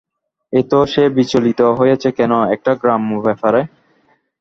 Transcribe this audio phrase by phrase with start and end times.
[0.53, 3.61] এত সে বিচলিত হইয়াছে কেন একটা গ্রাম্য ব্যাপারে?